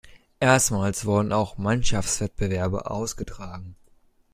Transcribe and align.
Erstmals 0.39 1.05
wurden 1.05 1.31
auch 1.31 1.59
Mannschaftswettbewerbe 1.59 2.89
ausgetragen. 2.89 3.75